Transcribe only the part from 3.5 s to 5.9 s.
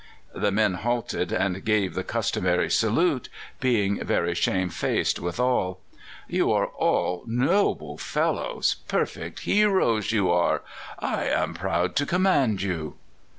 being very shamefaced withal.